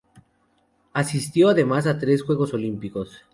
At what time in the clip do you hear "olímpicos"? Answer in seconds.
2.55-3.21